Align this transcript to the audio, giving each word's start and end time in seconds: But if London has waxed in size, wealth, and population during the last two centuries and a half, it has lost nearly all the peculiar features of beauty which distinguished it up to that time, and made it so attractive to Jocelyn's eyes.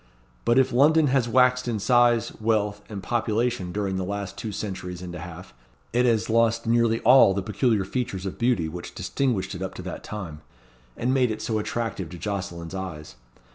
But 0.45 0.57
if 0.57 0.73
London 0.73 1.09
has 1.13 1.29
waxed 1.29 1.67
in 1.67 1.77
size, 1.77 2.31
wealth, 2.41 2.81
and 2.89 3.03
population 3.03 3.71
during 3.71 3.97
the 3.97 4.03
last 4.03 4.35
two 4.35 4.51
centuries 4.51 5.03
and 5.03 5.13
a 5.13 5.19
half, 5.19 5.53
it 5.93 6.07
has 6.07 6.27
lost 6.27 6.65
nearly 6.65 6.99
all 7.01 7.35
the 7.35 7.43
peculiar 7.43 7.85
features 7.85 8.25
of 8.25 8.39
beauty 8.39 8.67
which 8.67 8.95
distinguished 8.95 9.53
it 9.53 9.61
up 9.61 9.75
to 9.75 9.83
that 9.83 10.03
time, 10.03 10.41
and 10.97 11.13
made 11.13 11.29
it 11.29 11.43
so 11.43 11.59
attractive 11.59 12.09
to 12.09 12.17
Jocelyn's 12.17 12.73
eyes. 12.73 13.13